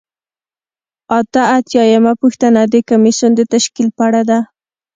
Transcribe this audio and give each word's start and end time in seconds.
اته 1.17 1.41
اتیا 1.57 1.83
یمه 1.93 2.13
پوښتنه 2.21 2.61
د 2.73 2.75
کمیسیون 2.89 3.31
د 3.35 3.41
تشکیل 3.53 3.87
په 3.97 4.01
اړه 4.07 4.21
ده. 4.29 4.39